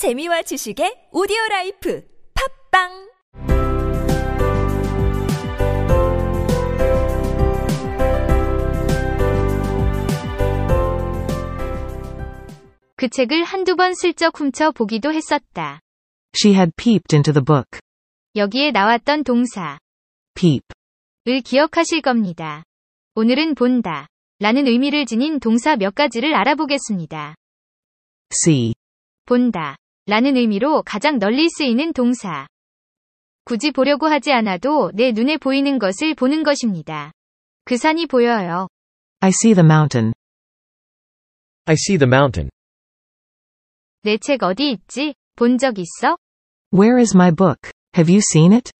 재미와 0.00 0.40
지식의 0.40 1.08
오디오 1.12 1.36
라이프 1.50 2.02
팟빵 2.70 3.10
그 12.96 13.08
책을 13.10 13.44
한두 13.44 13.76
번 13.76 13.92
슬쩍 13.92 14.40
훔쳐 14.40 14.70
보기도 14.70 15.12
했었다. 15.12 15.80
She 16.34 16.56
had 16.56 16.72
peeped 16.76 17.14
into 17.14 17.34
the 17.34 17.44
book. 17.44 17.78
여기에 18.36 18.70
나왔던 18.70 19.24
동사, 19.24 19.78
Peep. 20.32 20.64
을 21.28 21.42
기억하실 21.42 22.00
겁니다. 22.00 22.62
오늘은 23.16 23.54
본다. 23.54 24.06
라는 24.38 24.66
의미를 24.66 25.04
지닌 25.04 25.40
동사 25.40 25.76
몇 25.76 25.94
가지를 25.94 26.34
알아보겠습니다. 26.34 27.34
See. 28.32 28.72
본다. 29.26 29.76
라는 30.06 30.36
의미로 30.36 30.82
가장 30.82 31.18
널리 31.18 31.48
쓰이는 31.48 31.92
동사. 31.92 32.46
굳이 33.44 33.70
보려고 33.70 34.06
하지 34.06 34.32
않아도 34.32 34.90
내 34.94 35.12
눈에 35.12 35.36
보이는 35.36 35.78
것을 35.78 36.14
보는 36.14 36.42
것입니다. 36.42 37.12
그 37.64 37.76
산이 37.76 38.06
보여요. 38.06 38.68
I 39.20 39.28
see 39.30 39.54
the 39.54 39.64
mountain. 39.64 40.12
I 41.66 41.74
see 41.74 41.98
the 41.98 42.08
mountain. 42.08 42.50
내 44.02 44.16
책 44.18 44.42
어디 44.42 44.70
있지? 44.70 45.14
본 45.36 45.58
적 45.58 45.78
있어? 45.78 46.16
Where 46.72 46.98
is 47.00 47.14
my 47.14 47.30
book? 47.30 47.70
Have 47.96 48.10
you 48.12 48.20
seen 48.20 48.52
it? 48.52 48.70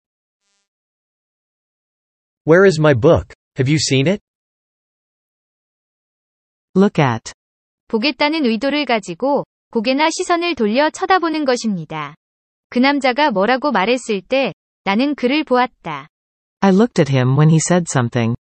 Where 2.46 2.66
is 2.66 2.80
my 2.80 2.95
book? 2.95 3.34
Have 3.59 3.70
you 3.70 3.76
seen 3.78 4.09
it? 4.09 4.23
Look 6.74 7.02
at. 7.02 7.32
보겠다는 7.88 8.45
의도를 8.45 8.84
가지고 8.87 9.45
고개나 9.70 10.09
시선을 10.10 10.56
돌려 10.56 10.91
쳐다보는 10.91 11.45
것입니다. 11.45 12.16
그 12.70 12.79
남자가 12.79 13.30
뭐라고 13.30 13.70
말했을 13.70 14.20
때 14.20 14.52
나는 14.84 15.15
그를 15.15 15.45
보았다. 15.45 16.09
I 16.60 16.73
looked 16.73 17.01
at 17.01 17.12
him 17.12 17.37
when 17.37 17.51
he 17.51 17.57
said 17.57 17.85
something. 17.88 18.35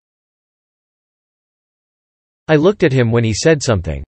I 2.47 2.57
looked 2.57 2.87
at 2.87 2.95
him 2.95 3.09
when 3.13 3.25
he 3.25 3.33
said 3.33 3.59
something. 3.63 4.05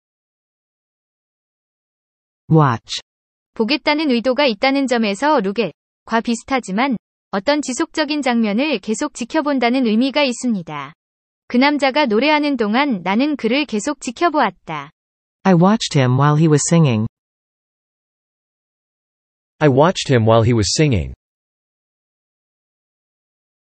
Watch. 2.50 3.00
보겠다는 3.54 4.10
의도가 4.10 4.44
있다는 4.44 4.86
점에서 4.86 5.40
루겟, 5.40 5.72
과 6.04 6.20
비슷하지만 6.20 6.98
어떤 7.30 7.62
지속적인 7.62 8.20
장면을 8.20 8.78
계속 8.78 9.14
지켜본다는 9.14 9.86
의미가 9.86 10.22
있습니다. 10.22 10.92
그 11.48 11.56
남자가 11.56 12.04
노래하는 12.04 12.56
동안 12.56 13.00
나는 13.02 13.36
그를 13.36 13.64
계속 13.64 14.00
지켜보았다. 14.00 14.90
I 15.45 15.53
watched 15.55 15.95
him 15.97 16.17
while 16.17 16.37
he 16.37 16.47
was 16.47 16.61
singing. 16.69 17.07
I 19.59 19.69
watched 19.69 20.09
him 20.09 20.25
while 20.27 20.43
he 20.43 20.53
was 20.53 20.71
singing. 20.75 21.13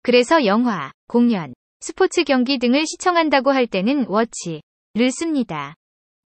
그래서 0.02 0.44
영화, 0.46 0.92
공연, 1.08 1.54
스포츠 1.80 2.24
경기 2.24 2.58
등을 2.58 2.86
시청한다고 2.86 3.50
할 3.52 3.66
때는 3.66 4.06
watch를 4.08 5.10
씁니다. 5.10 5.74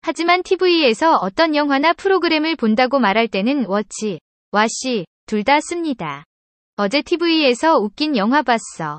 하지만 0.02 0.42
TV에서 0.42 1.16
어떤 1.16 1.54
영화나 1.54 1.92
프로그램을 1.92 2.56
본다고 2.56 2.98
말할 2.98 3.28
때는 3.28 3.66
watch, 3.68 4.18
watch 4.54 5.04
둘 5.26 5.44
다 5.44 5.60
씁니다. 5.60 6.24
어제 6.76 7.02
TV에서 7.02 7.76
웃긴 7.76 8.16
영화 8.16 8.42
봤어. 8.42 8.98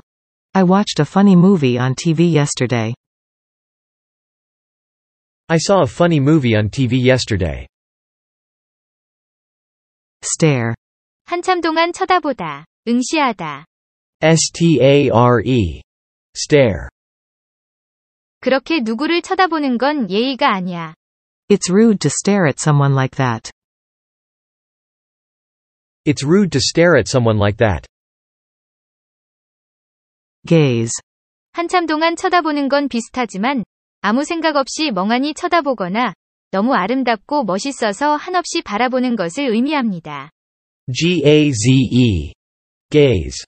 I 0.54 0.62
watched 0.64 1.00
a 1.00 1.06
funny 1.06 1.34
movie 1.34 1.78
on 1.78 1.94
TV 1.94 2.34
yesterday. 2.36 2.94
I 5.48 5.58
saw 5.58 5.82
a 5.82 5.86
funny 5.86 6.20
movie 6.20 6.56
on 6.56 6.70
TV 6.70 6.98
yesterday. 7.04 7.66
Stare. 10.24 10.74
한참 11.24 11.60
동안 11.60 11.92
쳐다보다, 11.92 12.64
응시하다. 12.88 13.66
S-T-A-R-E. 14.20 15.82
Stare. 16.36 16.88
그렇게 18.40 18.80
누구를 18.80 19.22
쳐다보는 19.22 19.78
건 19.78 20.10
예의가 20.10 20.54
아니야. 20.54 20.94
It's 21.48 21.70
rude 21.70 21.98
to 21.98 22.08
stare 22.08 22.46
at 22.46 22.56
someone 22.60 22.94
like 22.94 23.16
that. 23.16 23.50
It's 26.04 26.24
rude 26.24 26.50
to 26.50 26.60
stare 26.60 26.96
at 26.96 27.08
someone 27.08 27.38
like 27.38 27.58
that. 27.58 27.86
Gaze. 30.46 30.92
한참 31.52 31.86
동안 31.86 32.16
쳐다보는 32.16 32.68
건 32.68 32.88
비슷하지만 32.88 33.64
아무 34.01 34.23
생각 34.23 34.55
없이 34.55 34.91
멍하니 34.91 35.33
쳐다보거나 35.33 36.13
너무 36.51 36.73
아름답고 36.73 37.43
멋있어서 37.43 38.15
한없이 38.15 38.61
바라보는 38.61 39.15
것을 39.15 39.45
의미합니다. 39.47 40.31
G-A-Z-E. 40.93 42.33
Gaze. 42.89 43.45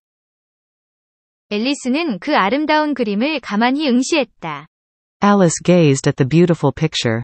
앨리스는 1.50 2.20
그 2.20 2.36
아름다운 2.36 2.94
그림을 2.94 3.40
가만히 3.40 3.88
응시했다. 3.88 4.68
Alice 5.24 5.62
gazed 5.66 6.08
at 6.10 6.16
the 6.18 6.28
beautiful 6.28 6.74
picture. 6.76 7.22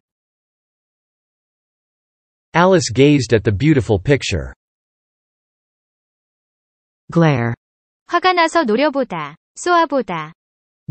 Alice 2.55 2.91
gazed 2.93 3.35
at 3.35 3.43
the 3.43 3.55
beautiful 3.55 4.01
picture. 4.01 4.53
Glare. 7.11 7.53
화가 8.07 8.33
나서 8.33 8.63
노려보다, 8.63 9.35
쏘아보다. 9.55 10.33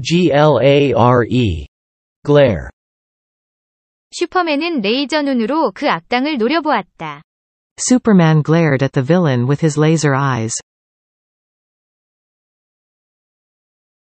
G-L-A-R-E. 0.03 1.67
Glare. 2.25 2.71
슈퍼맨은 4.13 4.81
레이저 4.81 5.21
눈으로 5.21 5.73
그 5.73 5.91
악당을 5.91 6.39
노려보았다. 6.39 7.23
Superman 7.79 8.43
glared 8.43 8.83
at 8.83 8.93
the 8.93 9.07
villain 9.07 9.47
with 9.47 9.63
his 9.63 9.79
laser 9.79 10.15
eyes. 10.15 10.55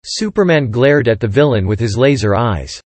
Superman 0.06 0.70
glared 0.72 1.10
at 1.10 1.20
the 1.20 1.30
villain 1.30 1.66
with 1.68 1.82
his 1.82 1.98
laser 1.98 2.34
eyes. 2.34 2.80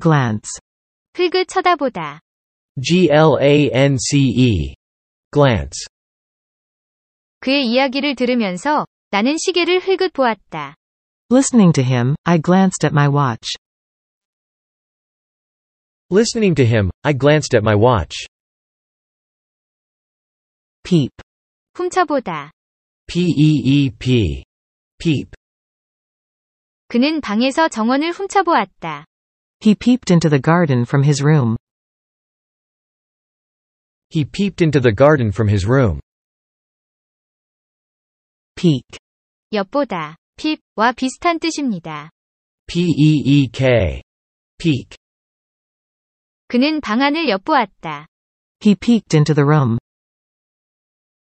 Glance. 0.00 0.48
흙을 1.14 1.44
쳐다보다. 1.44 2.20
G-L-A-N-C-E. 2.80 4.74
Glance. 5.30 5.86
그의 7.40 7.66
이야기를 7.66 8.14
들으면서 8.14 8.86
나는 9.10 9.36
시계를 9.36 9.80
흘긋 9.80 10.14
보았다. 10.14 10.76
Listening 11.31 11.73
to 11.73 11.83
him, 11.83 12.15
I 12.25 12.37
glanced 12.37 12.85
at 12.85 12.93
my 12.93 13.07
watch. 13.07 13.47
Listening 16.09 16.55
to 16.55 16.65
him, 16.65 16.89
I 17.03 17.13
glanced 17.13 17.53
at 17.53 17.63
my 17.63 17.75
watch. 17.75 18.27
Peep. 20.83 21.11
훔쳐보다. 21.75 22.51
P-E-E-P. 23.07 24.43
Peep. 24.99 25.31
그는 26.87 27.19
방에서 27.19 27.67
정원을 27.67 28.11
훔쳐보았다. 28.11 29.05
He 29.59 29.75
peeped 29.75 30.11
into 30.13 30.29
the 30.29 30.41
garden 30.41 30.83
from 30.83 31.03
his 31.03 31.21
room. 31.21 31.57
He 34.09 34.23
peeped 34.23 34.63
into 34.63 34.79
the 34.79 34.95
garden 34.95 35.31
from 35.31 35.49
his 35.49 35.67
room. 35.67 35.99
Peek. 38.55 38.85
엿보다. 39.51 40.15
핍와 40.36 40.92
비슷한 40.92 41.38
뜻입니다. 41.38 42.10
P-E-E-K. 42.66 44.02
Peek. 44.58 44.96
그는 46.48 46.80
방 46.80 47.02
안을 47.02 47.28
엿보았다. 47.28 48.06
He 48.64 48.74
peeked 48.74 49.16
into 49.16 49.34
the 49.34 49.44
room. 49.44 49.78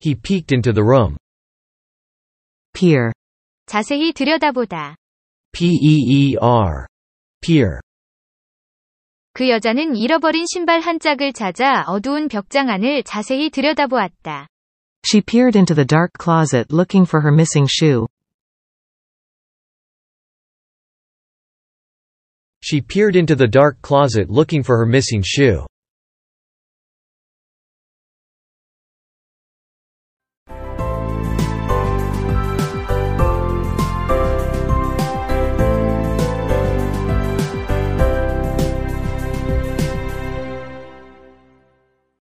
He 0.05 0.15
peeked 0.15 0.55
into 0.55 0.73
the 0.73 0.83
room. 0.85 1.17
Peer. 2.73 3.13
자세히 3.67 4.13
들여다보다. 4.13 4.97
P-E-E-R. 5.53 6.87
Peer. 7.41 7.81
그 9.33 9.49
여자는 9.49 9.97
잃어버린 9.97 10.45
신발 10.53 10.81
한 10.81 10.99
짝을 10.99 11.33
찾아 11.33 11.85
어두운 11.87 12.29
벽장 12.29 12.69
안을 12.69 13.05
자세히 13.05 13.51
들여다보았다. 13.51 14.49
She 15.07 15.23
peered 15.23 15.57
into 15.57 15.75
the 15.75 15.87
dark 15.87 16.13
closet 16.23 16.67
looking 16.73 17.09
for 17.09 17.23
her 17.25 17.33
missing 17.33 17.69
shoe. 17.71 18.07
She 22.71 22.81
peered 22.81 23.17
into 23.17 23.35
the 23.35 23.49
dark 23.49 23.83
closet 23.83 24.31
looking 24.31 24.63
for 24.63 24.79
her 24.79 24.87
missing 24.87 25.25
shoe. 25.27 25.67